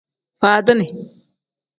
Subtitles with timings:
[0.39, 0.87] Faadini.